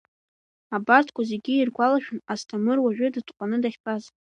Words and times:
Абарҭқәа 0.75 1.21
зегьы 1.29 1.53
игәалашәон 1.55 2.19
Асҭамыр 2.31 2.77
уажәы, 2.83 3.07
дыҭҟәаны 3.13 3.57
дахьтәаз. 3.63 4.03